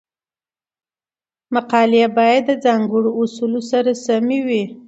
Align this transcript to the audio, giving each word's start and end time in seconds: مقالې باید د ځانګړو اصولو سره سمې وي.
مقالې 1.53 2.03
باید 2.17 2.43
د 2.49 2.51
ځانګړو 2.65 3.09
اصولو 3.21 3.61
سره 3.71 3.91
سمې 4.05 4.39
وي. 4.47 4.63